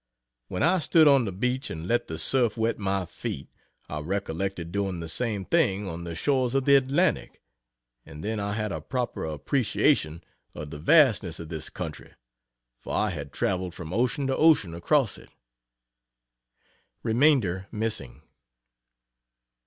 [0.47, 3.49] When I stood on the beach and let the surf wet my feet,
[3.87, 7.39] I recollected doing the same thing on the shores of the Atlantic
[8.03, 10.23] and then I had a proper appreciation
[10.55, 12.15] of the vastness of this country
[12.79, 15.29] for I had traveled from ocean to ocean across it.
[17.03, 18.23] (Remainder missing.)